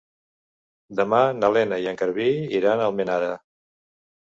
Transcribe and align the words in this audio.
Demà 0.99 1.19
na 1.41 1.51
Lena 1.59 1.79
i 1.85 1.87
en 1.93 2.01
Garbí 2.03 2.31
iran 2.63 2.83
a 2.87 2.91
Almenara. 2.91 3.31